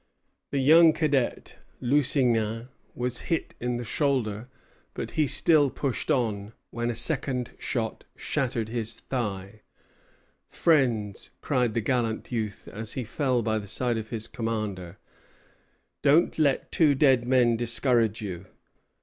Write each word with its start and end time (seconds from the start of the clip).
The 0.49 0.57
young 0.57 0.93
cadet, 0.93 1.57
Lusignan, 1.79 2.69
was 2.95 3.21
hit 3.29 3.53
in 3.59 3.77
the 3.77 3.83
shoulder; 3.83 4.49
but 4.95 5.11
he 5.11 5.27
still 5.27 5.69
pushed 5.69 6.09
on, 6.09 6.53
when 6.71 6.89
a 6.89 6.95
second 6.95 7.51
shot 7.59 8.03
shattered 8.15 8.69
his 8.69 8.99
thigh. 8.99 9.61
"Friends," 10.47 11.29
cried 11.41 11.75
the 11.75 11.81
gallant 11.81 12.31
youth, 12.31 12.67
as 12.67 12.93
he 12.93 13.03
fell 13.03 13.43
by 13.43 13.59
the 13.59 13.67
side 13.67 13.99
of 13.99 14.09
his 14.09 14.27
commander, 14.27 14.97
"don't 16.01 16.39
let 16.39 16.71
two 16.71 16.95
dead 16.95 17.27
men 17.27 17.55
discourage 17.55 18.23
you." 18.23 18.47